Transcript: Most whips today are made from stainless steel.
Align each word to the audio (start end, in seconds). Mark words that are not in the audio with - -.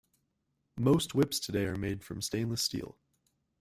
Most 0.79 1.13
whips 1.13 1.39
today 1.39 1.65
are 1.65 1.75
made 1.77 2.03
from 2.03 2.23
stainless 2.23 2.63
steel. 2.63 2.97